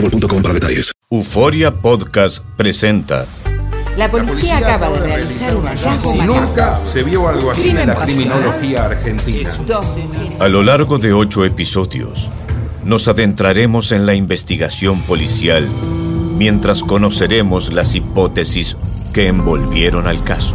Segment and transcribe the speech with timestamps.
[0.00, 0.92] boostmobile.com para detalles.
[1.10, 3.26] Euforia Podcast presenta.
[3.96, 6.14] La policía acaba de realizar un hallazgo.
[6.24, 9.50] Nunca se vio algo así en la criminología argentina.
[10.38, 12.28] A lo largo de ocho episodios,
[12.84, 15.70] nos adentraremos en la investigación policial
[16.36, 18.76] mientras conoceremos las hipótesis
[19.14, 20.54] que envolvieron al caso.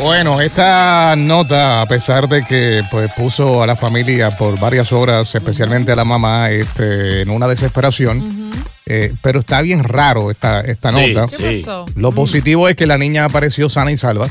[0.00, 5.34] Bueno, esta nota, a pesar de que pues, puso a la familia por varias horas,
[5.34, 8.48] especialmente a la mamá, este, en una desesperación,
[8.86, 11.28] eh, pero está bien raro esta, esta Sí, nota.
[11.28, 11.64] sí.
[11.96, 14.28] Lo positivo es que la niña apareció sana y salva.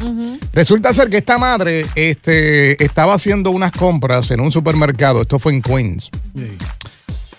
[0.53, 5.53] Resulta ser que esta madre este, estaba haciendo unas compras en un supermercado, esto fue
[5.53, 6.09] en Queens.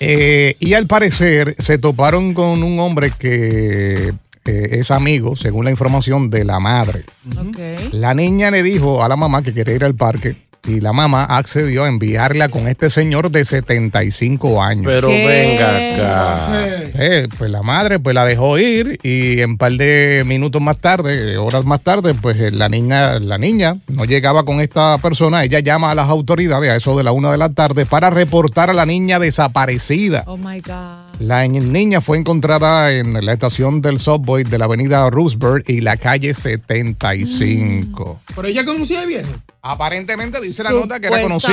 [0.01, 4.13] Eh, y al parecer se toparon con un hombre que
[4.49, 7.05] eh, es amigo, según la información de la madre.
[7.93, 11.25] La niña le dijo a la mamá que quería ir al parque y la mamá
[11.25, 14.85] accedió a enviarla con este señor de 75 años.
[14.87, 16.73] Pero venga acá.
[17.01, 20.79] Eh, pues la madre pues la dejó ir y en un par de minutos más
[20.79, 25.45] tarde, horas más tarde, pues eh, la niña, la niña no llegaba con esta persona.
[25.45, 28.71] Ella llama a las autoridades a eso de la una de la tarde para reportar
[28.71, 30.25] a la niña desaparecida.
[30.27, 31.21] Oh my God.
[31.21, 35.81] La ni- niña fue encontrada en la estación del subway de la avenida Roosevelt y
[35.81, 38.21] la calle 75.
[38.35, 39.29] Pero ella conocía de viejo.
[39.71, 41.53] Aparentemente dice la nota que era conocido.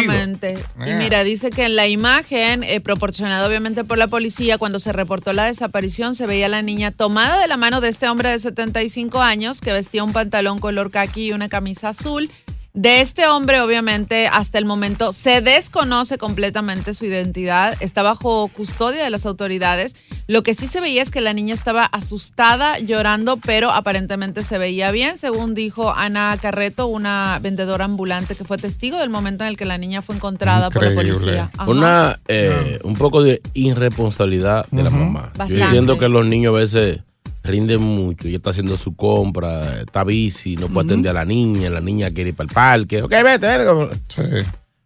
[0.79, 0.95] Y Eh.
[0.97, 5.33] mira, dice que en la imagen, eh, proporcionada obviamente por la policía, cuando se reportó
[5.33, 8.39] la desaparición, se veía a la niña tomada de la mano de este hombre de
[8.39, 12.31] 75 años que vestía un pantalón color caqui y una camisa azul.
[12.75, 17.77] De este hombre, obviamente, hasta el momento se desconoce completamente su identidad.
[17.79, 19.95] Está bajo custodia de las autoridades.
[20.27, 24.57] Lo que sí se veía es que la niña estaba asustada, llorando, pero aparentemente se
[24.57, 29.51] veía bien, según dijo Ana Carreto, una vendedora ambulante que fue testigo del momento en
[29.51, 31.51] el que la niña fue encontrada por la policía.
[31.57, 31.71] Ajá.
[31.71, 35.31] Una, eh, un poco de irresponsabilidad de la mamá.
[35.47, 36.99] Yo entiendo que los niños a veces
[37.45, 38.27] rinden mucho.
[38.27, 42.09] Ella está haciendo su compra, está bici, no puede atender a la niña, la niña
[42.11, 43.01] quiere ir para el parque.
[43.01, 43.65] Ok, vete, vete.
[43.65, 44.21] como- Sí.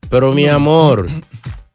[0.10, 1.08] Pero mi amor,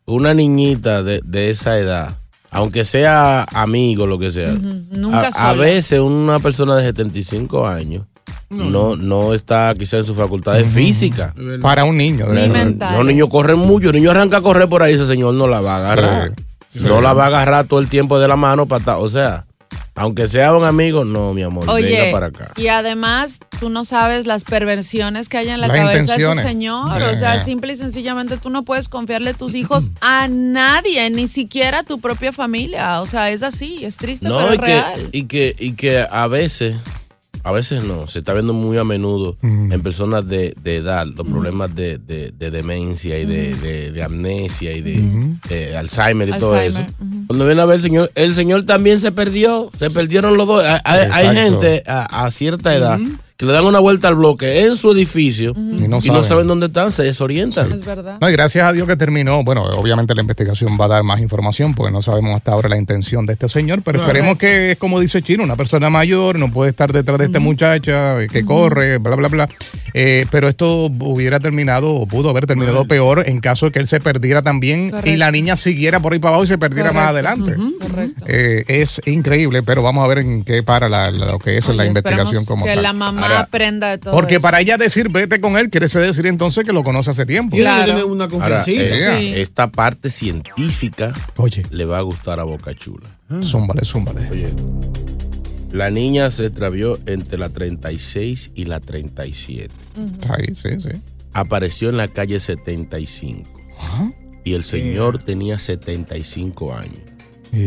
[0.07, 2.19] una niñita de, de esa edad,
[2.51, 7.67] aunque sea amigo, lo que sea, Ujú, nunca a, a veces una persona de 75
[7.67, 8.05] años
[8.51, 11.33] no, no está quizá en sus facultades físicas.
[11.61, 12.27] Para un niño.
[12.27, 12.65] de Ni verdad.
[12.67, 12.97] mental.
[12.97, 15.61] Los niños corren mucho, el niño arranca a correr por ahí, ese señor no la
[15.61, 16.33] va a agarrar.
[16.69, 16.85] Sí, sí.
[16.87, 19.47] No la va a agarrar todo el tiempo de la mano para estar- o sea,
[19.97, 22.53] aunque sea un amigo, no, mi amor, Oye, venga para acá.
[22.57, 26.43] y además tú no sabes las perversiones que hay en la Las cabeza de ese
[26.43, 27.01] señor.
[27.01, 27.05] Eh.
[27.07, 31.81] O sea, simple y sencillamente tú no puedes confiarle tus hijos a nadie, ni siquiera
[31.81, 33.01] a tu propia familia.
[33.03, 35.09] O sea, es así, es triste, No, pero y es que, real.
[35.13, 36.75] y que, y que a veces,
[37.45, 41.27] a veces no, se está viendo muy a menudo en personas de, de edad los
[41.27, 45.05] problemas de, de- de demencia y de, de- de amnesia y de
[45.51, 46.81] eh, Alzheimer y todo eso.
[46.81, 47.27] Ujú.
[47.27, 50.65] Cuando viene a ver el señor, el señor también se perdió, se perdieron los dos.
[50.85, 52.99] Hay, gente a, a cierta edad
[53.37, 56.47] que le dan una vuelta al bloque en su edificio Y no y no saben.
[56.47, 57.73] dónde están, se desorientan.
[57.73, 58.19] Es verdad.
[58.21, 59.43] No, y gracias a Dios que terminó.
[59.43, 62.77] Bueno, obviamente la investigación va a dar más información porque no sabemos hasta ahora la
[62.77, 66.53] intención de este señor, pero esperemos que es como dice Chino, una persona mayor, no
[66.53, 69.49] puede estar detrás de esta muchacha que corre, bla, bla, bla.
[69.97, 73.87] Eh, pero esto hubiera terminado o pudo haber terminado peor en caso de que él
[73.87, 77.11] se perdiera también y la niña siguiera por ahí para abajo y se perdiera más
[77.11, 77.55] adelante.
[77.81, 78.25] Correcto.
[78.29, 81.69] Eh, es increíble, pero vamos a ver en qué para la- la- lo que es
[81.69, 82.83] la investigación como que tal.
[82.83, 84.43] la mamá Ahora, aprenda de todo Porque eso.
[84.43, 87.57] para ella decir vete con él, quiere decir entonces que lo conoce hace tiempo.
[87.57, 87.85] Claro.
[87.85, 89.33] Tiene una Ahora, eh, Sí.
[89.41, 93.09] esta parte científica Oye, le va a gustar a Boca Chula.
[93.43, 94.29] zúmbale, zúmbale.
[94.31, 94.53] Oye,
[95.75, 99.75] la niña se extravió entre la 36 y la 37.
[100.13, 101.01] Está ahí, sí, sí.
[101.33, 103.51] Apareció en la calle 75.
[104.45, 107.01] Y el señor tenía 75 años.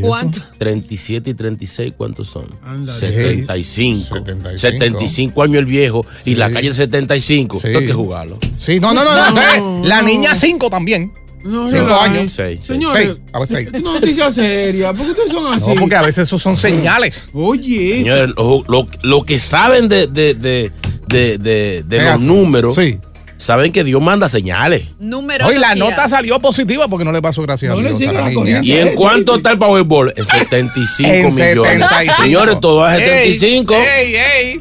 [0.02, 0.42] ¿Cuánto?
[0.58, 2.48] 37 y 36, ¿cuántos son?
[2.64, 2.98] Ándale.
[2.98, 4.16] 75.
[4.16, 4.58] 75.
[4.58, 7.60] 75 años el viejo y la calle 75.
[7.60, 7.68] Sí.
[7.68, 8.40] Esto hay que jugarlo.
[8.58, 9.28] Sí, no, no, no, no.
[9.54, 11.12] entonces, la niña 5 también.
[11.48, 12.32] No, Cinco no, años.
[12.32, 12.60] Seis.
[12.64, 13.72] Señores, Seis, a ver, seis.
[13.84, 14.94] noticia seria.
[14.94, 15.68] ¿Por qué ustedes son así?
[15.70, 17.28] No, porque a veces esos son señales.
[17.34, 18.06] Oye, eso.
[18.06, 20.72] Señores, lo, lo- lo que saben de, de, de,
[21.08, 22.98] de, de- de los números, Sí.
[23.38, 24.84] saben que Dios manda señales.
[25.00, 28.12] Número Hoy la nota salió positiva porque no le pasó gracias No a Dios a
[28.12, 28.62] la.
[28.64, 30.12] ¿Y en cuánto está el Powerball?
[30.18, 31.74] En 75 En millones.
[31.74, 32.24] 75.
[32.24, 33.74] Señores, todo es 75.
[33.76, 34.60] Ey, ey.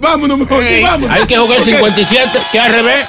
[0.00, 1.10] Vámonos mejor, vámonos.
[1.10, 3.08] Hay que jugar el 57, que al revés.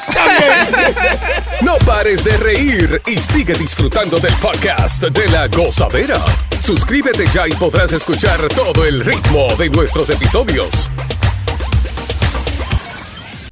[1.61, 6.19] No pares de reír y sigue disfrutando del podcast de la gozadera.
[6.59, 10.89] Suscríbete ya y podrás escuchar todo el ritmo de nuestros episodios.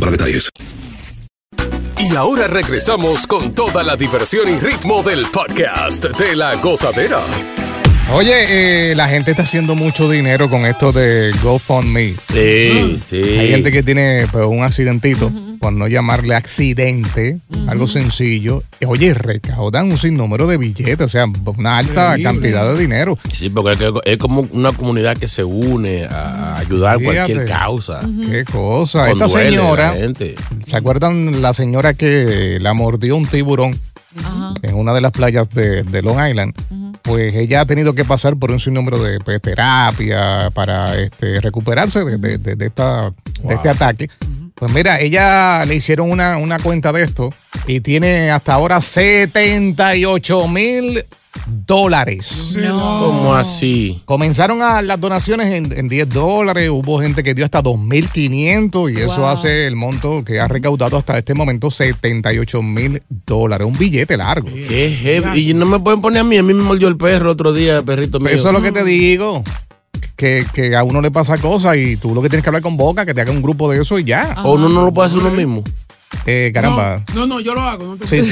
[0.00, 0.50] para detalles.
[1.98, 7.20] Y ahora regresamos con toda la diversión y ritmo del podcast de la gozadera.
[8.12, 12.14] Oye, eh, la gente está haciendo mucho dinero con esto de GoFundMe.
[12.32, 13.22] Sí, sí.
[13.38, 18.62] Hay gente que tiene pues, un accidentito, por no llamarle accidente, algo sencillo.
[18.86, 23.18] Oye, recaudan un sinnúmero de billetes, o sea, una alta cantidad de dinero.
[23.32, 27.50] Sí, porque es, como una comunidad que se une a ayudar cualquier Fíjate.
[27.50, 28.00] causa.
[28.30, 29.10] Qué cosa.
[29.10, 29.94] Esta señora.
[30.14, 33.78] ¿se acuerdan la señora que la mordió un tiburón
[34.62, 36.54] en una de las playas de, de Long Island?
[37.02, 42.04] Pues ella ha tenido que pasar por un sinnúmero de pues, terapia para este, recuperarse
[42.04, 43.10] de, de- de- de esta,
[43.42, 44.08] de este ataque.
[44.64, 47.28] Pues mira, ella le hicieron una, una cuenta de esto
[47.66, 51.04] y tiene hasta ahora 78 mil
[51.66, 52.32] dólares.
[52.70, 54.00] ¿Cómo así?
[54.06, 58.96] Comenzaron a las donaciones en, en 10 dólares, hubo gente que dio hasta 2.500 y
[59.02, 59.26] eso Wow.
[59.26, 64.46] hace el monto que ha recaudado hasta este momento 78 mil dólares, un billete largo.
[64.46, 65.50] Qué heavy.
[65.50, 66.38] Y no me pueden poner a mí.
[66.38, 68.30] A mí me mordió el perro otro día, perrito mío.
[68.30, 69.44] Eso es lo que te digo.
[70.24, 72.78] Que, que a uno le pasa cosas y tú lo que tienes que hablar con
[72.78, 74.36] Boca, que te haga un grupo de eso y ya.
[74.42, 75.62] O uno no lo puede hacer uno mismo.
[76.26, 77.02] Eh, caramba.
[77.14, 77.84] No, no, yo lo hago.
[77.84, 78.30] No te Sí.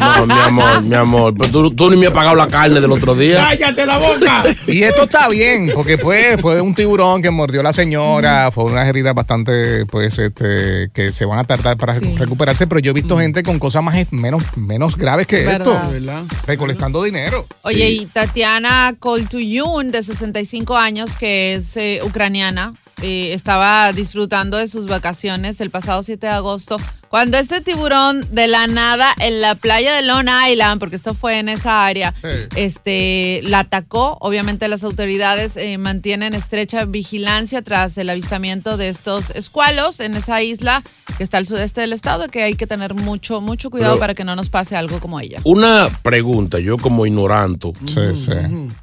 [0.00, 1.34] No, mi amor, mi amor.
[1.36, 3.44] Pero tú, tú ni me has pagado la carne del otro día.
[3.48, 4.44] ¡Cállate la boca!
[4.66, 8.64] Y esto está bien, porque fue, fue un tiburón que mordió a la señora, fue
[8.64, 12.14] una herida bastante, pues, este, que se van a tardar para Sí.
[12.16, 15.58] recuperarse, pero yo he visto gente con cosas más, menos, menos graves que Verdad.
[15.82, 16.22] esto, ¿Verdad?
[16.46, 17.46] recolectando dinero.
[17.62, 17.98] Oye, Sí.
[18.02, 24.86] y Tatiana Koltuyun, de 65 años, que es eh, ucraniana, eh, estaba disfrutando de sus
[24.86, 26.78] vacaciones el pasado 7 de agosto,
[27.16, 31.38] cuando este tiburón de la nada en la playa de Long Island, porque esto fue
[31.38, 32.28] en esa área, Sí.
[32.56, 34.18] este, la atacó.
[34.20, 40.42] Obviamente las autoridades eh, mantienen estrecha vigilancia tras el avistamiento de estos escualos en esa
[40.42, 40.82] isla
[41.16, 44.14] que está al sudeste del estado, que hay que tener mucho, mucho cuidado Pero- para
[44.14, 45.40] que no nos pase algo como ella.
[45.44, 47.72] Una pregunta, yo como ignoranto.
[47.86, 48.30] Sí, sí.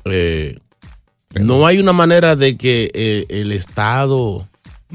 [0.05, 0.57] eh,
[1.35, 4.47] no hay una manera de que eh, el Estado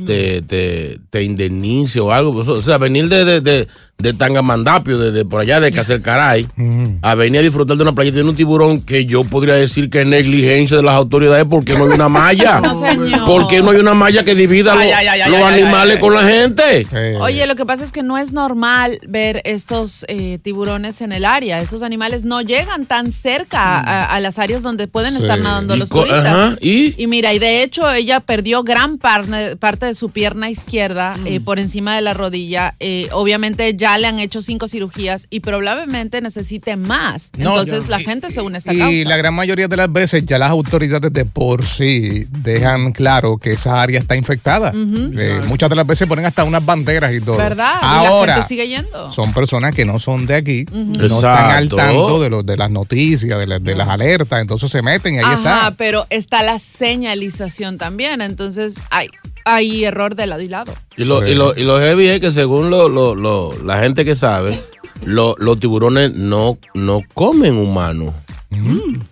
[0.06, 2.32] te, te, te indemnice o algo.
[2.38, 3.68] O sea, venir de, de, de,
[4.00, 6.46] de Tangamandapio, desde por allá de Caray,
[7.02, 10.02] a venir a disfrutar de una playa tiene un tiburón que yo podría decir que
[10.02, 12.60] es negligencia de las autoridades porque no hay una malla.
[12.68, 13.24] No, señor.
[13.24, 15.62] ¿Por qué no hay una malla que divida Ay, los, ay, ay, ay, los ay,
[15.62, 16.86] animales ay, con la gente?
[17.20, 21.24] Oye, lo que pasa es que no es normal ver estos eh, tiburones en el
[21.24, 21.60] área.
[21.60, 25.22] Esos animales no llegan tan cerca a, a las áreas donde pueden Sí.
[25.22, 26.24] estar nadando Y los turistas.
[26.26, 26.94] ajá, ¿y?
[27.08, 31.58] mira, y de hecho ella perdió gran parte, parte de su pierna izquierda eh, por
[31.58, 32.74] encima de la rodilla.
[32.80, 37.30] Eh, obviamente ya le han hecho cinco cirugías y probablemente necesite más.
[37.38, 39.08] No, Entonces yo- la gente se une a esta Y causa.
[39.08, 43.52] la gran mayoría de las veces ya las autoridades de por sí dejan claro que
[43.52, 44.72] esa área está infectada.
[44.74, 47.36] Eh, muchas de las veces ponen hasta unas banderas y todo.
[47.38, 47.76] ¿Verdad?
[47.80, 49.12] y la Ahora, gente sigue yendo.
[49.12, 50.84] son personas que no son de aquí, Ujú.
[50.98, 54.70] no están al tanto de, los de las noticias, de, las- de las alertas, entonces
[54.70, 55.74] se meten y ahí Ajá, está.
[55.76, 58.20] pero está la señalización también.
[58.20, 59.08] Entonces hay,
[59.44, 60.74] hay error de lado y lado.
[60.96, 64.04] Y lo, y lo, y lo heavy es que según lo, lo- lo- la gente
[64.04, 64.58] que sabe,
[65.04, 68.14] lo- los tiburones no, no comen humanos.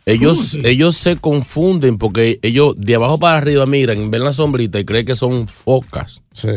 [0.06, 4.84] Ellos, ellos se confunden porque ellos de abajo para arriba miran, ven la sombrita y
[4.84, 6.22] creen que son focas.
[6.32, 6.48] Sí.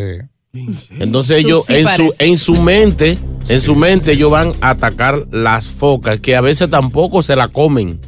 [1.00, 3.18] Entonces ellos sí en, su, en su mente,
[3.50, 7.50] en su mente ellos van a atacar las focas, que a veces tampoco se la
[7.50, 8.00] comen.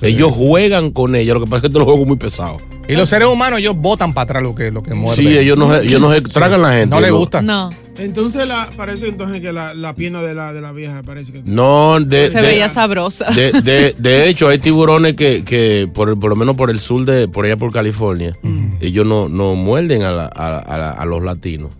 [0.00, 2.62] Ellos juegan con ellas, lo que pasa es que estos los juegos muy pesados.
[2.88, 5.26] Y los seres humanos, ellos botan para atrás lo que, lo que muerden.
[5.26, 6.86] Sí, ellos no, se- ellos no se tragan la gente.
[6.94, 7.40] No les gusta.
[7.42, 7.70] No.
[7.98, 11.42] Entonces la, parece entonces que la, la pierna de la, de la vieja parece que...
[11.44, 13.26] No, de, Se de- veía sabrosa.
[13.32, 16.80] De, de- de hecho, hay tiburones que, que por, el- por lo menos por el
[16.80, 18.34] sur de, por allá por California,
[18.80, 21.70] ellos no, no muerden a, la- a, a la- a los latinos.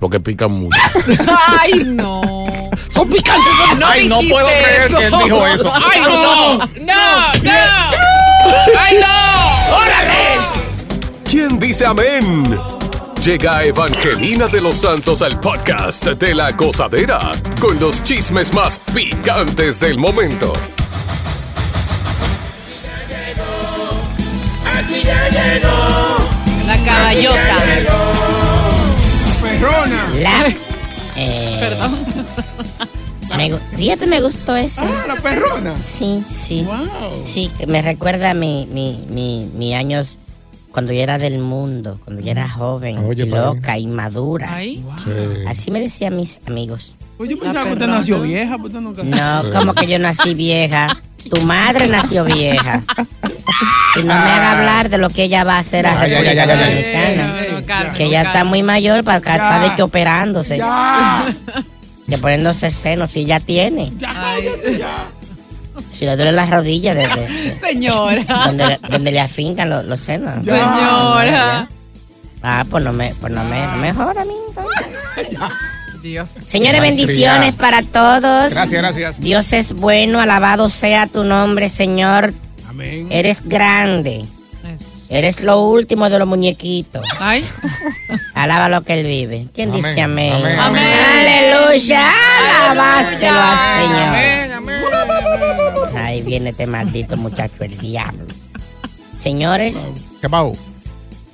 [0.00, 0.78] Porque pican mucho.
[1.60, 2.22] Ay, no.
[2.90, 3.52] Son picantes.
[3.70, 5.24] son- Ay, no puedo creer que él eso.
[5.24, 5.72] dijo eso.
[5.74, 6.58] Ay, no.
[6.58, 6.64] No,
[7.42, 7.50] no.
[8.78, 9.76] Ay, no.
[9.76, 10.62] ¡Órale!
[11.30, 12.44] ¿Quién dice amén?
[13.28, 17.18] Llega Evangelina de los Santos al podcast de la gozadera
[17.60, 20.50] con los chismes más picantes del momento.
[24.64, 25.68] Aquí ya llegó.
[26.66, 27.56] La caballota.
[29.42, 30.08] Perrona.
[30.14, 30.54] La.
[31.14, 31.98] Eh, Perdón.
[33.36, 34.80] me fíjate, me gustó eso.
[34.82, 35.76] Ah, la perrona.
[35.76, 36.62] Sí, sí.
[36.62, 37.26] Wow.
[37.26, 40.16] Sí, que me recuerda mi, mi, mi, mi años
[40.72, 43.44] cuando yo era del mundo, cuando yo era joven, Oye, y padre.
[43.46, 44.54] loca, inmadura.
[44.54, 44.84] Ay.
[45.02, 45.10] Sí.
[45.46, 46.96] Así me decían mis amigos.
[47.16, 49.02] Pues yo pensaba que usted nació vieja, pues usted nunca...
[49.02, 50.96] No, como que yo nací vieja.
[51.28, 52.82] Tu madre nació vieja.
[53.96, 57.26] Y no me haga hablar de lo que ella va a hacer a República Dominicana.
[57.26, 60.58] No, no, calma, Que ella está muy mayor para está de que operándose.
[60.58, 61.34] Ya.
[62.08, 63.92] Que poniéndose senos, si ya tiene.
[63.98, 64.48] Ya, Ay.
[65.90, 68.24] Si le duele las rodillas, de, de- de- Señora.
[68.46, 70.44] donde, donde le afincan los, los senos.
[70.44, 71.68] Señora.
[72.42, 74.86] Ah, pues no me, pues no me, no me joda a mí entonces.
[76.02, 76.28] Dios.
[76.30, 78.54] Señores, bendiciones para todos.
[78.54, 79.20] Gracias, gracias.
[79.20, 82.32] Dios es bueno, alabado sea tu nombre, Señor.
[82.68, 83.08] Amén.
[83.10, 84.20] Eres grande.
[84.62, 84.86] Eso.
[85.10, 87.04] Eres lo último de los muñequitos.
[87.18, 87.44] Ay.
[88.34, 89.48] Alaba lo que él vive.
[89.52, 90.32] ¿Quién Amén, dice amén?
[90.34, 90.86] amén, amén.
[91.18, 92.08] Aleluya.
[92.70, 94.02] Alabáselo al Señor.
[94.02, 95.67] Amén, amén.
[96.18, 98.24] Ahí viene este maldito muchacho, el diablo.
[99.20, 99.86] Señores,
[100.20, 100.50] ¿Qué pasó?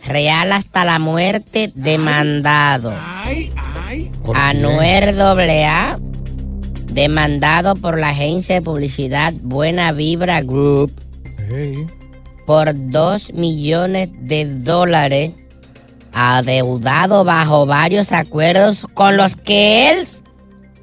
[0.06, 2.94] real hasta la muerte demandado.
[2.94, 3.50] Ay,
[3.88, 4.12] ay.
[4.34, 5.98] Anuel AA,
[6.92, 10.92] demandado por la agencia de publicidad Buena Vibra Group
[12.44, 15.30] por 2 millones de dólares,
[16.12, 20.06] adeudado bajo varios acuerdos con los que él,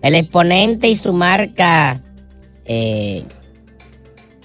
[0.01, 2.01] el exponente y su marca
[2.65, 3.24] eh,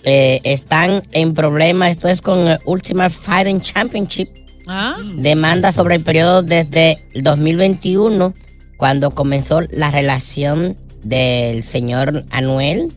[0.09, 1.91] eh, están en problemas.
[1.91, 4.29] Esto es con el Ultimate Fighting Championship.
[4.69, 4.97] Ah.
[5.17, 8.33] Demanda sobre el periodo desde el 2021,
[8.77, 12.89] cuando comenzó la relación del señor Anuel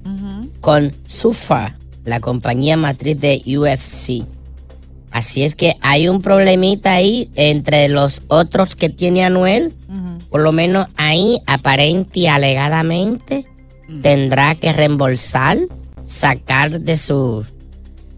[0.62, 4.26] con Sufa, la compañía matriz de UFC.
[5.12, 9.74] Así es que hay un problemita ahí entre los otros que tiene Anuel.
[10.30, 13.46] Por lo menos ahí, aparente y alegadamente,
[14.04, 15.58] tendrá que reembolsar,
[16.10, 17.46] sacar de sus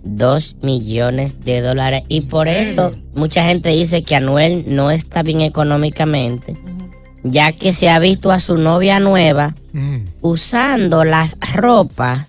[0.03, 2.03] dos millones de dólares.
[2.07, 6.57] Y por eso mucha gente dice que Anuel no está bien económicamente,
[7.23, 9.99] ya que se ha visto a su novia nueva Mm.
[10.21, 12.27] usando las ropas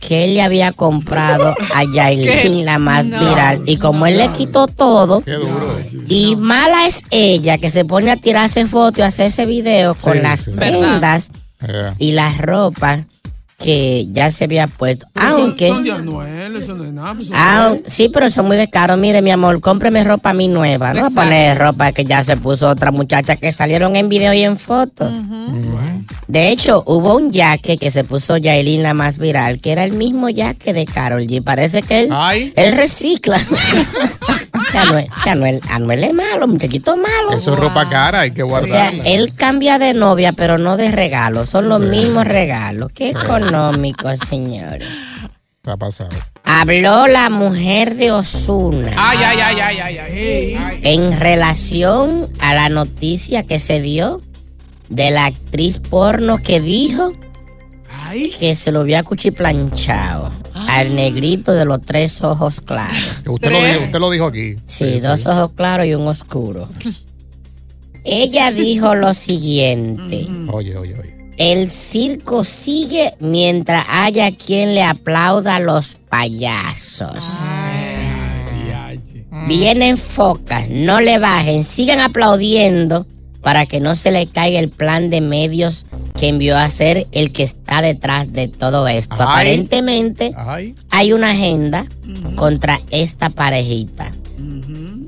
[0.00, 3.18] que él le había comprado a Yailin, la más No.
[3.18, 3.62] viral.
[3.66, 5.22] Y como él le quitó todo,
[6.08, 10.18] y mala es ella que se pone a tirarse fotos y hacerse video con Sí,
[10.22, 11.30] las prendas
[11.66, 11.96] Yeah.
[11.98, 13.00] y las ropas
[13.58, 15.06] que ya se había puesto.
[15.14, 15.68] Aunque.
[15.68, 17.14] Son de Anuel, eso no es nada.
[17.14, 18.96] pues, son Ah, de sí, pero son muy de caro.
[18.96, 20.92] Mire, mi amor, cómpreme ropa a mí nueva.
[20.94, 21.20] No Exacto.
[21.22, 25.10] poner ropa que ya se puso otra muchacha que salieron en video y en foto.
[26.28, 29.92] De hecho, hubo un jaque que se puso Yailin la más viral, que era el
[29.92, 31.42] mismo jaque de Carol G.
[31.42, 32.12] Parece que él,
[32.54, 33.40] él recicla.
[34.76, 37.32] Anuel, si Anuel, Anuel es malo, muchachito malo.
[37.36, 39.04] Eso es ropa cara, hay que O sea, guardarla.
[39.04, 41.46] él cambia de novia, pero no de regalo.
[41.46, 42.90] Son los mismos regalos.
[42.94, 44.78] Qué económico, señor.
[45.62, 46.10] ¿Qué ha pasado?
[46.44, 50.54] Habló la mujer de Osuna Ay, ay, ay, ay, ay, ay.
[50.54, 50.80] ay.
[50.82, 54.22] en relación a la noticia que se dio
[54.88, 57.12] de la actriz porno que dijo
[58.40, 60.30] que se lo había cuchiplanchado
[60.78, 62.96] al negrito de los tres ojos claros.
[63.26, 64.56] Usted lo, dijo, usted lo dijo aquí.
[64.64, 66.68] Sí, dos ojos claros y un oscuro.
[68.04, 70.26] Ella dijo lo siguiente.
[70.52, 71.18] Oye, oye, oye.
[71.36, 77.24] El circo sigue mientras haya quien le aplauda a los payasos.
[79.46, 83.06] Vienen focas, no le bajen, sigan aplaudiendo
[83.40, 85.86] para que no se le caiga el plan de medios
[86.18, 89.14] que envió a hacer el que está detrás de todo esto.
[89.18, 89.22] Ay.
[89.22, 90.74] Aparentemente Ay.
[90.90, 91.86] hay una agenda
[92.36, 94.10] contra esta parejita.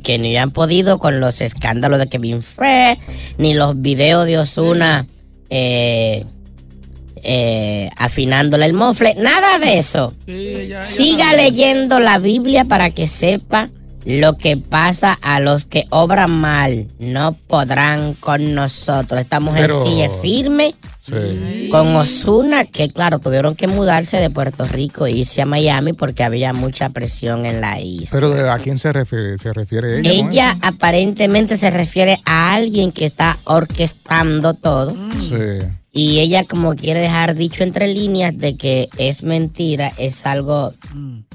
[0.02, 2.96] Que ni han podido con los escándalos de Kevin Frey,
[3.36, 5.06] ni los videos de Osuna
[5.50, 6.24] eh,
[7.22, 10.14] eh, afinándole el mofle, nada de eso.
[10.82, 13.68] Siga leyendo la Biblia para que sepa
[14.04, 16.86] lo que pasa a los que obran mal.
[16.98, 19.20] No podrán con nosotros.
[19.20, 20.74] Esta mujer Pero- sigue firme
[21.70, 26.22] con Osuna, que claro, tuvieron que mudarse de Puerto Rico e irse a Miami porque
[26.22, 28.08] había mucha presión en la isla.
[28.12, 29.36] Pero ¿de- ¿a quién se refiere?
[29.38, 30.10] ¿Se refiere ella?
[30.12, 34.94] Ella aparentemente se refiere a alguien que está orquestando todo.
[35.20, 35.66] Sí.
[35.92, 40.72] Y ella como quiere dejar dicho entre líneas de que es mentira, es algo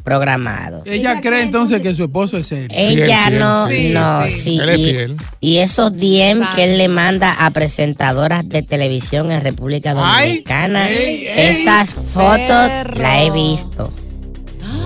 [0.05, 0.83] programado.
[0.85, 2.69] Ella cree entonces que su esposo es serio.
[2.71, 4.59] Ella no, no, sí.
[4.61, 5.17] Él es y, fiel.
[5.41, 11.27] y esos DM que él le manda a presentadoras de televisión en República Dominicana, ey,
[11.27, 13.91] ey, esas fotos la he visto.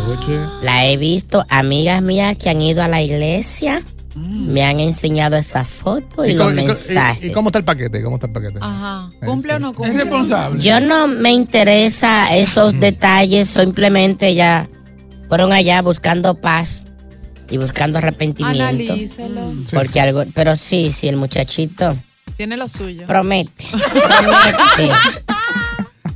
[0.08, 0.40] Oye.
[0.64, 3.84] La he visto, amigas mías que han ido a la iglesia,
[4.16, 7.26] me han enseñado esas fotos y, ¿Y, los y y- mensajes.
[7.30, 8.02] y cómo está el paquete?
[8.04, 8.58] ¿Cómo está el paquete?
[8.62, 9.12] Ajá.
[9.24, 9.96] ¿Cumple o no cumple?
[9.96, 10.62] Es responsable.
[10.64, 14.68] Yo no me interesa esos detalles, simplemente ya
[15.28, 16.86] fueron allá buscando paz
[17.50, 18.64] y buscando arrepentimiento.
[18.64, 19.54] Analícelo.
[19.72, 21.96] Porque algo, pero sí, sí, el muchachito
[22.36, 23.06] Tiene lo suyo.
[23.08, 24.94] promete, promete.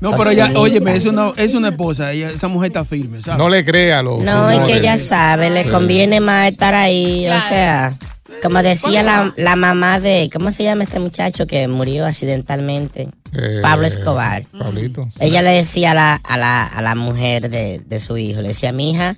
[0.04, 0.54] No, pero ella, Sí.
[0.56, 2.12] óyeme, es una, es una esposa.
[2.12, 3.38] Ella, esa mujer está firme, ¿sabes?
[3.40, 5.70] No le crea a los No, es que ella sabe, le Sí.
[5.70, 7.98] conviene más estar ahí, o sea,
[8.42, 13.10] como decía la, la mamá de, ¿cómo se llama este muchacho que murió accidentalmente?
[13.34, 14.44] Eh, Pablo Escobar.
[14.58, 15.08] Pablito.
[15.20, 18.50] Ella le decía a la, a la, a la mujer de, de su hijo, le
[18.50, 19.16] decía, mi hija,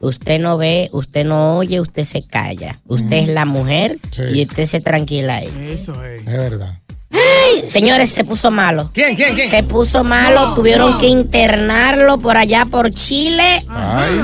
[0.00, 2.80] usted no ve, usted no oye, usted se calla.
[2.86, 4.22] Usted es la mujer Sí.
[4.34, 5.50] y usted se tranquila ahí.
[5.74, 6.22] Eso es.
[6.26, 6.78] Es verdad.
[7.12, 8.90] Ay, señores, se puso malo.
[8.92, 9.48] ¿Quién, quién, quién?
[9.48, 13.64] Se puso malo, tuvieron que internarlo por allá por Chile.
[13.68, 14.22] Ay.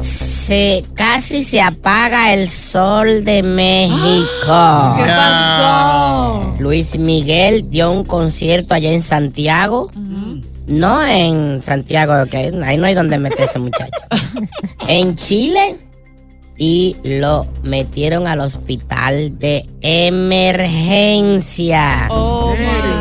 [0.00, 4.96] Se casi se apaga el sol de México.
[4.96, 6.56] ¿Qué pasó?
[6.58, 9.90] Luis Miguel dio un concierto allá en Santiago.
[10.66, 13.90] No en Santiago, que ahí no hay donde meterse, muchacho.
[14.88, 15.76] en Chile.
[16.56, 19.68] Y lo metieron al hospital de
[20.82, 22.06] emergencia.
[22.10, 22.54] Oh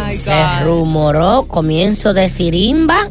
[0.07, 0.63] my Se God.
[0.63, 3.09] rumoró comienzo de sirimba.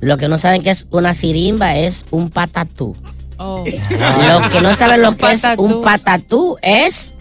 [0.00, 2.94] Lo que no saben que es una sirimba es un patatú.
[3.38, 3.64] Oh.
[3.64, 7.14] Lo que no saben lo que es un patatú es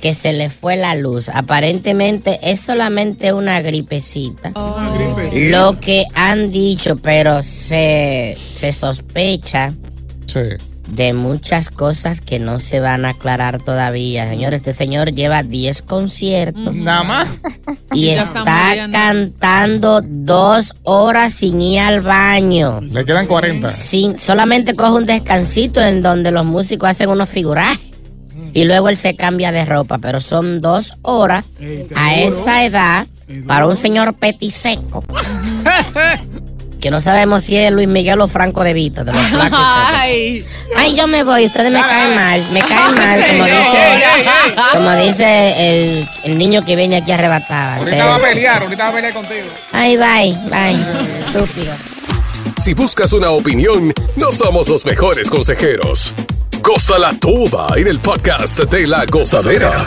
[0.00, 1.28] que se le fue la luz.
[1.28, 4.52] Aparentemente es solamente una gripecita.
[4.54, 4.76] Oh.
[5.34, 9.74] Lo que han dicho, pero se, se sospecha
[10.26, 10.40] Sí.
[10.86, 14.28] De muchas cosas que no se van a aclarar todavía.
[14.28, 17.28] Señor, este señor lleva 10 conciertos Nada más.
[17.92, 22.80] y está cantando dos horas sin ir al baño.
[22.80, 23.68] Le quedan 40.
[23.68, 27.84] Sin, solamente coge un descansito en donde los músicos hacen unos figurajes.
[28.52, 31.44] Y luego él se cambia de ropa, pero son dos horas
[31.94, 33.06] a esa edad
[33.46, 35.04] para un señor petiseco.
[36.80, 39.58] que no sabemos si es Luis Miguel o Franco de Vita, de los flacos.
[39.60, 40.44] Ay.
[40.76, 44.04] Ay, yo me voy, ustedes me caen mal, me caen mal, como dice,
[44.72, 47.82] como dice el, el niño que viene aquí arrebatado.
[47.82, 49.46] Ahorita va a pelear, ahorita va a pelear contigo.
[49.72, 50.80] Ay, bye, bye,
[51.26, 51.74] estúpido.
[52.58, 56.14] Si buscas una opinión, no somos los mejores consejeros.
[56.62, 59.86] Gózala toda en el podcast de la gozadera.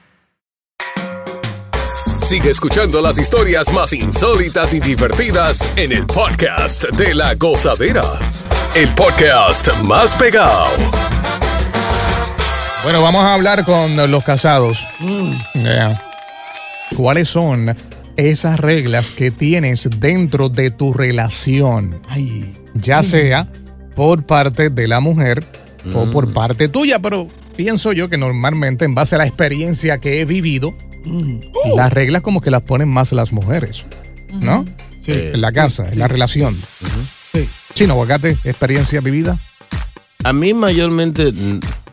[2.21, 8.03] Sigue escuchando las historias más insólitas y divertidas en el podcast de la gozadera.
[8.75, 10.67] El podcast más pegado.
[12.83, 14.79] Bueno, vamos a hablar con los casados.
[15.55, 16.01] Ya.
[16.95, 17.75] ¿Cuáles son
[18.15, 22.01] esas reglas que tienes dentro de tu relación?
[22.75, 23.47] Ya sea
[23.95, 25.43] por parte de la mujer
[25.93, 30.21] o por parte tuya, pero pienso yo que normalmente en base a la experiencia que
[30.21, 30.73] he vivido,
[31.75, 33.85] las reglas como que las ponen más las mujeres,
[34.41, 34.65] ¿no?
[35.01, 35.11] Sí.
[35.13, 36.55] En la casa, en la relación.
[37.33, 37.47] Sí.
[37.73, 39.37] Chino, aguacate, experiencia vivida.
[40.23, 41.31] A mí mayormente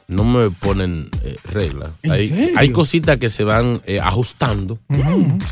[0.09, 1.91] no me ponen eh, reglas.
[2.03, 4.79] ¿En Hay, hay cositas que se van eh, ajustando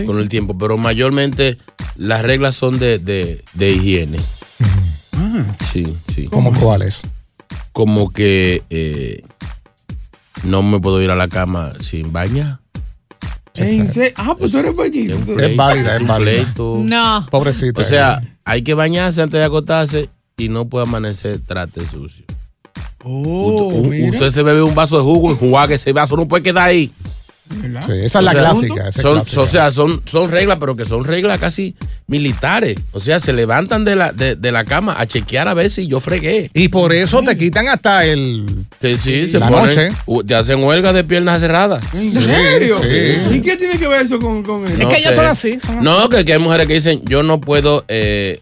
[0.04, 1.56] con el tiempo, pero mayormente
[1.96, 4.18] las reglas son de, de- de higiene.
[5.60, 6.26] Sí, sí.
[6.26, 7.00] ¿Cómo cuáles?
[7.72, 9.22] Como que eh,
[10.42, 12.58] no me puedo ir a la cama sin bañar.
[14.16, 15.14] Ah, pues tú eres poquito.
[15.38, 16.54] Es válida, es válida.
[16.58, 17.26] No.
[17.30, 17.80] Pobrecita.
[17.80, 22.24] O sea, hay que bañarse antes de acostarse y no puede amanecer trate sucio.
[23.04, 24.10] Oh, U- mira.
[24.10, 26.68] usted se bebe un vaso de jugo y jugar que ese vaso no puede quedar
[26.68, 26.90] ahí.
[27.48, 27.80] ¿Verdad?
[27.86, 28.88] Sí, esa es la clásica.
[28.88, 29.40] esa es Son, clásica.
[29.40, 31.74] o sea, son, son reglas, pero que son reglas casi
[32.06, 32.76] militares.
[32.92, 35.86] O sea, se levantan de la, de, de la cama a chequear a ver si
[35.86, 36.50] yo fregué.
[36.54, 38.46] y por eso te quitan hasta el.
[38.80, 40.24] Sí, sí, se La ponen, noche.
[40.26, 41.82] te hacen huelga de piernas cerradas.
[41.92, 42.80] ¿En serio?
[42.82, 43.34] sí.
[43.36, 44.80] ¿Y qué tiene que ver eso con, con él?
[44.80, 45.84] Es que ellos son así, son así.
[45.84, 48.40] No, que, que hay mujeres que dicen, yo no puedo eh,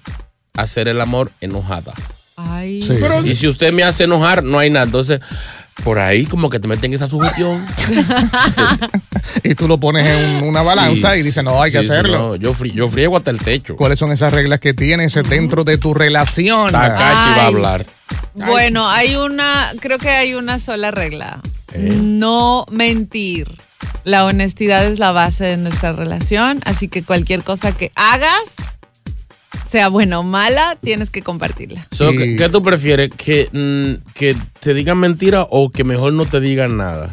[0.57, 1.93] hacer el amor enojada.
[2.37, 2.83] Ay.
[2.83, 2.95] Sí.
[3.01, 4.87] Pero- Y si usted me hace enojar, no hay nada.
[4.87, 5.21] Entonces,
[5.83, 7.65] por ahí como que te meten esa sugestión.
[9.43, 11.91] Y tú lo pones en un- una balanza Sí, y dices, no, hay que sí,
[11.91, 12.19] hacerlo.
[12.19, 13.77] no, yo, fri- yo friego hasta el techo.
[13.77, 16.73] ¿Cuáles son esas reglas que tienes dentro de tu relación?
[16.73, 17.47] Takachi va a Ay.
[17.47, 17.87] hablar.
[18.35, 21.41] Bueno, hay una, creo que hay una sola regla.
[21.73, 21.99] Eh.
[22.01, 23.49] No mentir.
[24.05, 28.39] La honestidad es la base de nuestra relación, así que cualquier cosa que hagas,
[29.69, 31.87] sea buena o mala, tienes que compartirla.
[31.91, 33.11] So, ¿qué, qué tú prefieres?
[33.17, 37.11] ¿Que, mm, ¿Que te digan mentira o que mejor no te digan nada?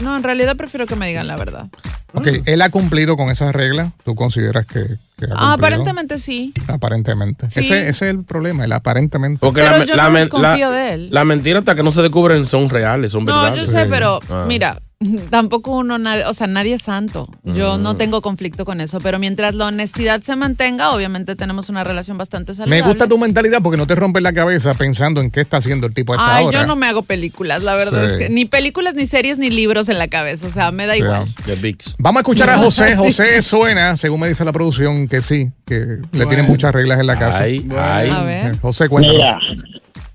[0.00, 1.66] No, en realidad prefiero que me digan la verdad.
[2.12, 3.92] Ok, ¿él ha cumplido con esas reglas?
[4.04, 4.80] ¿Tú consideras que,
[5.18, 5.36] que ha cumplido?
[5.38, 6.52] Aparentemente sí.
[6.66, 7.50] Aparentemente.
[7.50, 7.60] Sí.
[7.60, 9.38] Ese, ese es el problema, el aparentemente.
[9.40, 11.08] Porque Pero la, yo la no men- desconfío la- de él.
[11.10, 13.64] la mentira hasta que no se descubren son reales, son No, verdades.
[13.64, 14.44] yo sé, pero Ah.
[14.48, 14.80] mira,
[15.30, 17.28] tampoco uno, nadie, o sea, nadie es santo.
[17.44, 17.82] Yo Mm.
[17.82, 22.16] no tengo conflicto con eso, pero mientras la honestidad se mantenga, obviamente tenemos una relación
[22.16, 22.82] bastante Me saludable.
[22.82, 25.92] gusta tu mentalidad porque no te rompes la cabeza pensando en qué está haciendo el
[25.94, 26.60] tipo a esta Ay, hora.
[26.62, 28.10] yo no me hago películas, la verdad Sí.
[28.12, 30.96] es que ni películas, ni series, ni libros en la cabeza, o sea, me da
[30.96, 31.26] igual.
[31.44, 31.96] The Bigs.
[31.98, 32.96] Vamos a escuchar a José.
[32.96, 37.06] José suena, según me dice la producción, que sí, que le tienen muchas reglas en
[37.06, 37.40] la casa.
[37.40, 38.08] Ay, ay.
[38.10, 38.58] A ver.
[38.60, 39.16] José, cuéntanos.
[39.18, 39.38] Mira,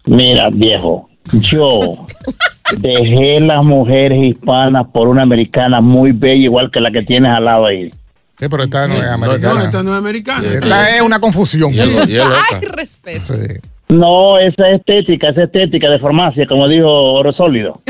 [0.05, 2.07] mira, viejo, yo
[2.77, 7.45] dejé las mujeres hispanas por una americana muy bella, igual que la que tienes al
[7.45, 7.91] lado ahí.
[8.39, 9.63] Sí, pero esta no es No, americana.
[9.65, 10.47] esta no es americana.
[10.47, 11.71] Esta es una confusión.
[11.77, 13.33] Ay, respeto.
[13.35, 13.55] Sí.
[13.89, 17.81] No, esa es estética, esa estética de farmacia, como dijo Oro Sólido.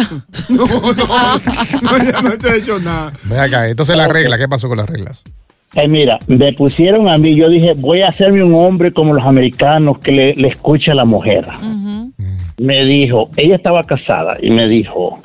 [0.49, 3.13] No, no, no, ya no te he hecho nada.
[3.23, 5.21] Ve acá, entonces la regla, ¿qué pasó con las reglas?
[5.75, 9.25] Ay, mira, me pusieron a mí, yo dije, voy a hacerme un hombre como los
[9.25, 11.45] americanos que le, le escucha a la mujer.
[12.57, 15.21] Me dijo, ella estaba casada y me dijo,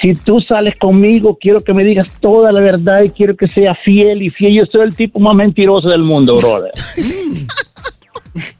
[0.00, 3.74] si tú sales conmigo, quiero que me digas toda la verdad y quiero que sea
[3.74, 4.54] fiel y fiel.
[4.54, 6.70] Yo soy el tipo más mentiroso del mundo, brother.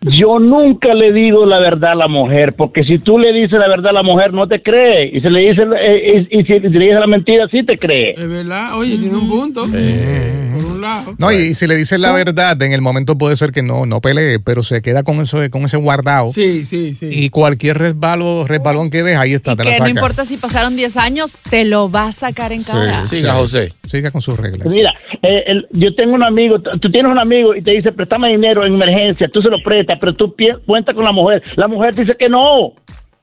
[0.03, 3.69] Yo nunca le digo la verdad a la mujer, porque si tú le dices la
[3.69, 5.11] verdad a la mujer, no te cree.
[5.13, 8.13] Y si le dices, eh, y, y si le dices la mentira, sí te cree.
[8.17, 9.63] Es verdad, oye, tiene un punto.
[9.65, 11.15] Por un lado.
[11.19, 13.87] No, y, y si le dices la verdad, en el momento puede ser que no,
[13.87, 16.29] no pelee, pero se queda con eso, con ese guardado.
[16.31, 17.09] Sí, sí, sí.
[17.11, 19.91] Y cualquier resbalo, resbalón que deja, ahí está, te la Que no saca.
[19.91, 23.05] importa si pasaron 10 años, te lo va a sacar en cara.
[23.05, 23.73] Siga, José.
[23.87, 24.73] Siga con sus reglas.
[24.73, 28.29] Mira, eh, el- yo tengo un amigo, tú tienes un amigo y te dice, préstame
[28.31, 31.43] dinero en emergencia, tú se lo prestas, pero tú cuentas con la mujer.
[31.57, 32.73] La mujer dice que no.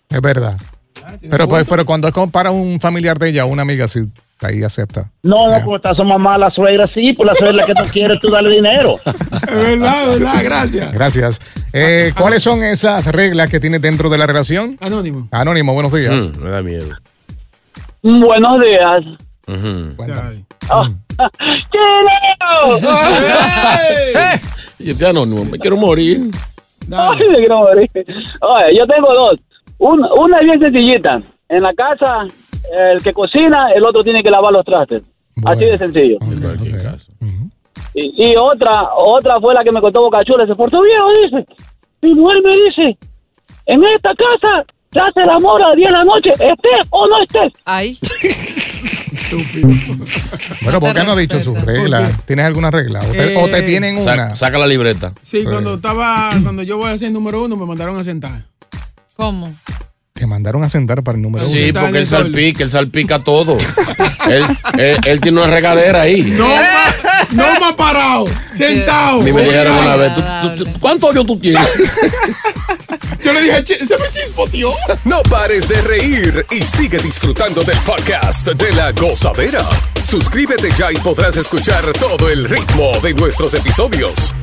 [0.09, 0.57] Es verdad.
[1.29, 4.01] Pero, pues, pero cuando es como para un familiar de ella, una amiga, sí,
[4.41, 5.09] ahí acepta.
[5.23, 8.19] No, no, como está su mamá, la suegra, sí, pues la suegra que tú quieres,
[8.19, 8.95] tú dale dinero.
[9.43, 10.91] Es verdad, es verdad, gracias.
[10.93, 11.41] Gracias.
[11.73, 14.77] Eh, ¿Cuáles son esas reglas que tienes dentro de la relación?
[14.79, 15.27] Anónimo.
[15.31, 16.13] Anónimo, buenos días.
[16.13, 16.87] Mm, me da miedo.
[18.01, 19.03] Buenos días.
[24.83, 26.19] Yo te anónimo, me quiero morir.
[26.91, 27.89] Ay, me quiero morir.
[27.93, 29.39] Oye, yo tengo dos.
[29.77, 31.21] Una, una es bien sencillita.
[31.49, 32.25] En la casa,
[32.77, 35.03] el que cocina, el otro tiene que lavar los trastes.
[35.45, 36.17] Así de sencillo.
[37.93, 40.45] Y, y otra, otra fue la que me contó Bocachula.
[40.47, 41.45] Se portó viejo, dice.
[42.01, 42.97] Mi mujer me dice,
[43.65, 47.07] en esta casa se hace el amor a las 10 de la noche, estés o
[47.07, 47.53] no estés.
[47.65, 47.97] Ay.
[50.61, 52.11] Bueno, ¿por qué no ha dicho sus reglas?
[52.25, 53.01] ¿Tienes alguna regla?
[53.01, 54.35] ¿O te, o te Eh, tienen Sa- una?
[54.35, 55.13] saca la libreta.
[55.21, 58.45] Sí, cuando estaba, cuando yo voy a ser número uno, me mandaron a sentar.
[59.15, 59.51] ¿Cómo?
[60.13, 61.81] Te mandaron a sentar para el número Sí, uno.
[61.81, 63.57] porque él salpica, él salpica todo.
[64.29, 64.45] él,
[64.77, 66.21] él- él tiene una regadera ahí.
[66.23, 66.47] No,
[67.31, 69.21] no me ha parado, sentado.
[69.21, 71.67] A mí me dijeron una vez, ¿tú, tú- tú- cuánto hoyo tú tienes?
[73.23, 74.71] Yo le dije, "Chi- se me chispoteó.
[75.05, 79.65] No pares de reír y sigue disfrutando del podcast de la gozadera.
[80.03, 84.33] Suscríbete ya y podrás escuchar todo el ritmo de nuestros episodios.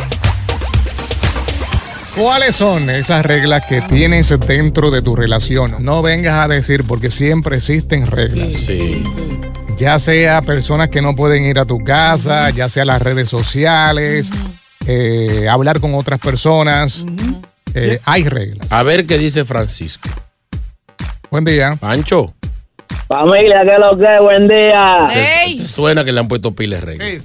[2.16, 5.76] ¿Cuáles son esas reglas que tienes dentro de tu relación?
[5.80, 8.52] No vengas a decir porque siempre existen reglas.
[8.54, 9.02] Sí.
[9.78, 14.28] Ya sea personas que no pueden ir a tu casa, ya sea las redes sociales,
[14.86, 17.04] eh, hablar con otras personas.
[17.74, 18.70] Eh, hay reglas.
[18.72, 20.09] A ver qué dice Francisco.
[21.30, 21.76] Buen día.
[21.80, 22.35] Pancho.
[23.06, 24.20] Familia, ¿qué es lo que?
[24.20, 25.06] Buen día.
[25.09, 27.24] ¿Te, te suena que le han puesto piles reglas?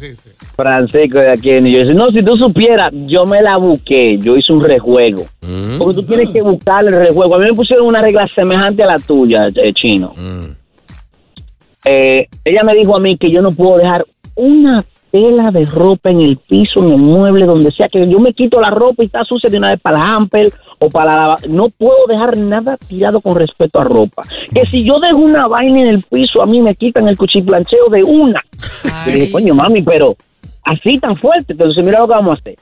[0.55, 1.95] Francisco de aquí en New Jersey.
[1.95, 5.27] No, si tú supieras, yo me la busqué, yo hice un rejuego.
[5.41, 5.77] Mm.
[5.77, 7.35] Porque tú tienes que buscar el rejuego.
[7.35, 10.13] A mí me pusieron una regla semejante a la tuya, eh, chino.
[10.15, 10.51] Mm.
[11.85, 14.83] Eh, ella me dijo a mí que yo no puedo dejar una
[15.15, 18.59] tela de ropa en el piso, en el mueble, donde sea, que yo me quito
[18.59, 21.69] la ropa y está sucia de una vez para la hamper o para la No
[21.69, 24.23] puedo dejar nada tirado con respecto a ropa.
[24.53, 27.87] Que si yo dejo una vaina en el piso, a mí me quitan el cuchiplancheo
[27.89, 28.41] de una.
[29.05, 30.17] Yo dije, coño, mami, pero
[30.65, 31.53] así tan fuerte.
[31.53, 32.55] Entonces, mira lo que vamos a hacer.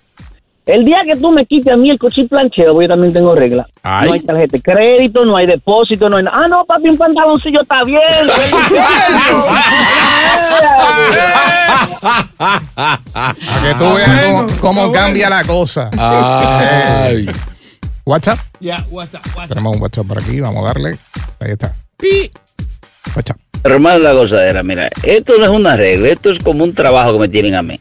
[0.65, 3.67] El día que tú me quites a mí el cuchiplancheo, porque yo también tengo regla.
[3.83, 4.07] Ay.
[4.07, 6.37] No hay tarjeta de crédito, no hay depósito, no hay nada.
[6.41, 7.99] Ah, no, papi, un pantaloncillo está bien.
[11.99, 15.89] Para que tú veas cómo, cómo cambia la cosa.
[15.97, 17.27] Ay.
[17.27, 17.33] Eh,
[18.05, 18.39] WhatsApp.
[18.59, 19.49] Ya, WhatsApp, WhatsApp.
[19.49, 20.39] Tenemos un WhatsApp por aquí.
[20.39, 20.97] Vamos a darle.
[21.39, 21.75] Ahí está.
[23.15, 23.37] WhatsApp.
[23.65, 27.19] Hermano la gozadera, mira, esto no es una regla, esto es como un trabajo que
[27.19, 27.79] me tienen a mí.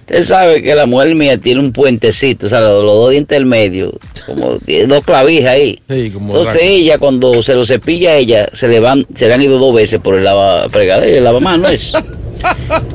[0.00, 3.36] Usted sabe que la mujer mía tiene un puentecito, o sea, los, los dos dientes
[3.36, 3.92] del medio,
[4.26, 5.78] como tiene dos clavijas ahí.
[5.88, 6.66] Sí, como Entonces raca.
[6.66, 9.74] ella, cuando se lo cepilla a ella, se le van, se le han ido dos
[9.74, 11.92] veces por el lava, fregadero, el lavamanos es.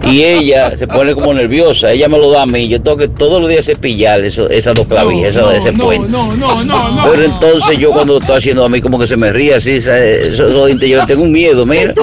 [0.03, 3.07] Y ella se pone como nerviosa, ella me lo da a mí, yo tengo que
[3.07, 6.09] todos los días cepillar eso, esas dos clavijas, esa- ese puente.
[6.11, 7.03] No, no, no, no.
[7.11, 9.79] Pero entonces yo cuando lo estoy haciendo a mí como que se me ríe así,
[9.79, 11.93] yo le tengo un miedo, mira.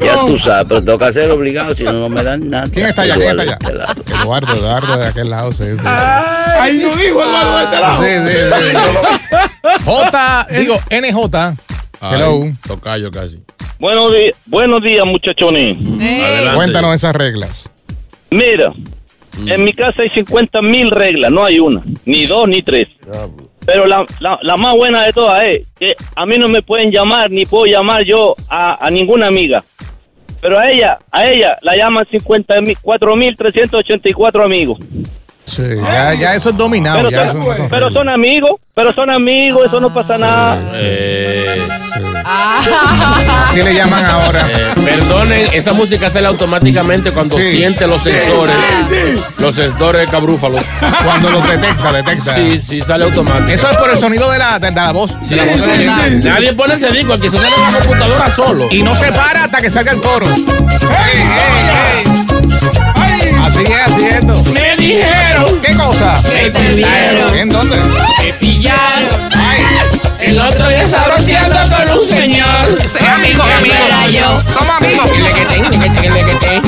[0.00, 2.64] Ya tú sabes, pero tengo que hacerlo obligado, si no, no me dan nada.
[2.72, 3.14] ¿Quién está allá?
[3.16, 3.58] ¿Quién está allá?
[4.22, 5.52] Eduardo, Eduardo, de aquel lado.
[5.52, 5.84] Sí, sí.
[5.84, 8.02] Ahí no dijo Eduardo de este lado.
[8.02, 11.54] Sí, J, digo, NJ.
[12.00, 12.40] Hello.
[12.44, 13.38] Ay, tocayo casi.
[13.78, 15.76] Buenos días, buenos días, muchachones.
[16.00, 16.56] Adelante.
[16.56, 17.70] Cuéntanos esas reglas.
[18.30, 18.72] Mira,
[19.46, 22.88] en mi casa hay 50 mil reglas, no hay una, ni dos, ni tres.
[23.64, 26.90] Pero la, la, la más buena de todas es que a mí no me pueden
[26.90, 29.62] llamar, ni puedo llamar yo a, a ninguna amiga.
[30.40, 34.78] Pero a ella, a ella la llaman 50 mil, 4.384 amigos.
[35.48, 36.98] Sí, ya, ya eso es dominado.
[36.98, 40.18] Pero ya eso son, no son pero son amigos, pero son amigos, eso no pasa
[40.18, 40.60] nada.
[40.74, 41.66] Eh,
[42.24, 44.46] Así le llaman ahora.
[44.48, 47.50] eh, perdonen, esa música sale automáticamente cuando Sí.
[47.50, 48.54] siente los sensores.
[49.38, 50.62] Los sensores de cabrúfalos.
[51.04, 52.34] Cuando los detecta, detecta.
[52.34, 53.48] Sí, sí, sale automático.
[53.48, 55.14] Eso es por el sonido de la, de la voz.
[55.22, 56.22] Sí, de la voz de la sí, gente.
[56.22, 56.28] sí.
[56.28, 58.68] Nadie pone ese disco, aquí se sale en la computadora solo.
[58.70, 60.26] Y no se para hasta que salga el coro.
[60.26, 60.42] ¡Ey,
[61.22, 62.27] ey, ey!
[63.58, 64.44] Sigue haciendo.
[64.52, 65.60] Me dijeron.
[65.60, 66.22] ¿Qué cosa?
[66.22, 67.76] Que te ¿En dónde?
[68.22, 69.28] Me pillaron.
[70.20, 72.78] El otro día sabroseando con un señor.
[72.86, 74.44] Sí, amigos, amigos.
[74.52, 75.10] Somos amigos.
[75.10, 76.62] Que le que ten, que le que ten.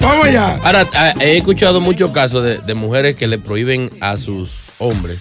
[0.00, 0.58] Vamos ya.
[0.62, 5.18] Ahora, ah, he escuchado muchos casos de, mujeres que le prohíben a sus hombres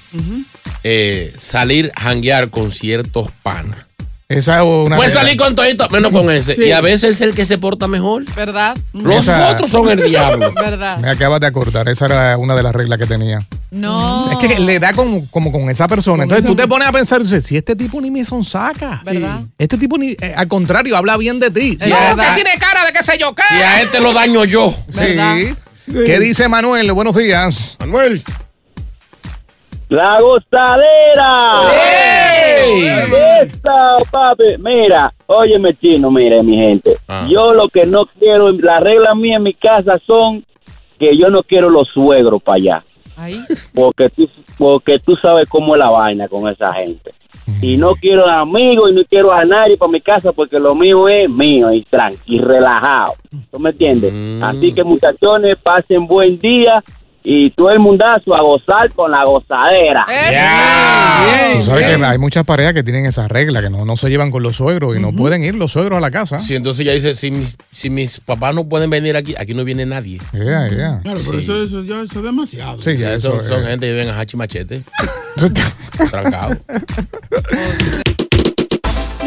[0.84, 3.85] eh, salir a janguear con ciertos panas.
[4.28, 4.96] Esa es una.
[4.96, 6.56] Puede salir con todito, menos con ese.
[6.66, 8.26] Y a veces es el que se porta mejor.
[8.34, 8.76] ¿Verdad?
[8.92, 10.52] Los Esa- otros son el diablo.
[10.56, 10.98] ¿Verdad?
[10.98, 13.46] Me acabas de acordar, esa era una de las reglas que tenía.
[13.70, 14.32] No.
[14.32, 16.24] Es que le da como, como con esa persona.
[16.24, 19.02] Entonces tú te pones a pensar, dices, si este tipo ni me sonsaca.
[19.06, 19.42] ¿Verdad?
[19.60, 21.78] Este tipo ni, eh, al contrario, habla bien de ti.
[21.80, 23.44] Sí, no, que tiene cara de qué sé yo qué.
[23.48, 24.74] Si a este lo daño yo.
[24.90, 25.54] Sí.
[25.92, 26.92] ¿Qué dice Manuel?
[26.94, 27.76] Buenos días.
[27.80, 28.24] Manuel.
[29.90, 31.62] La gozadera.
[33.42, 34.58] Esta, papi.
[34.60, 36.98] Mira, óyeme, chino, mire, mi gente.
[37.30, 40.44] Yo lo que no quiero, las reglas mías en mi casa son
[41.00, 42.84] que yo no quiero los suegros para allá.
[43.74, 47.12] Porque tú, porque tú sabes cómo es la vaina con esa gente.
[47.62, 51.08] Y no quiero amigos y no quiero a nadie para mi casa porque lo mío
[51.08, 53.14] es mío y tranquilo y relajado.
[53.52, 54.12] ¿Tú me entiendes?
[54.42, 56.84] Así que muchachones, pasen buen día
[57.26, 60.06] y todo el mundazo a gozar con la gozadera.
[61.56, 64.30] Tú sabes que hay muchas parejas que tienen esa regla, que no, no se llevan
[64.30, 66.38] con los suegros y no pueden ir los suegros a la casa.
[66.38, 69.64] Sí, entonces ella dice, si mis, si mis papás no pueden venir aquí, aquí no
[69.64, 70.22] viene nadie.
[70.34, 71.00] Yeah, yeah.
[71.02, 72.82] Claro, pero eso, eso, ya, eso es demasiado.
[72.82, 73.68] Sí, ya eso, son, son eh.
[73.70, 74.84] gente que viven a Hachi Machete.
[76.12, 76.56] Trancado.